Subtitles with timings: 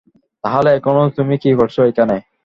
[0.43, 2.15] তাহলে এখনো তুমি কি করছো এখানে?